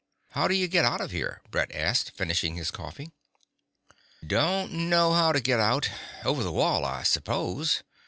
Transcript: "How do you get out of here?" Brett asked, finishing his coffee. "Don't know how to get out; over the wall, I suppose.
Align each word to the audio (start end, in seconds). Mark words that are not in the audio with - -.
"How 0.31 0.47
do 0.47 0.55
you 0.55 0.67
get 0.67 0.83
out 0.83 0.99
of 0.99 1.11
here?" 1.11 1.41
Brett 1.51 1.71
asked, 1.71 2.09
finishing 2.15 2.55
his 2.55 2.71
coffee. 2.71 3.11
"Don't 4.25 4.71
know 4.73 5.13
how 5.13 5.31
to 5.31 5.39
get 5.39 5.59
out; 5.59 5.91
over 6.25 6.41
the 6.41 6.51
wall, 6.51 6.85
I 6.85 7.03
suppose. 7.03 7.83